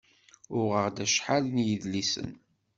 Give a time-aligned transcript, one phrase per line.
[0.59, 2.31] Uɣeɣ-d acḥal n yidlisen.